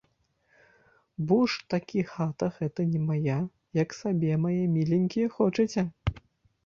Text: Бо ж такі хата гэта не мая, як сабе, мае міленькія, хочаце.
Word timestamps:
Бо 1.27 1.37
ж 1.55 1.67
такі 1.73 2.01
хата 2.13 2.49
гэта 2.57 2.81
не 2.95 3.01
мая, 3.11 3.37
як 3.83 3.89
сабе, 4.01 4.31
мае 4.47 4.59
міленькія, 4.77 5.27
хочаце. 5.39 5.89